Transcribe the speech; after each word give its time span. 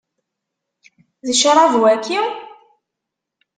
D 1.27 1.29
ccṛab 1.39 1.73
waki? 1.81 2.21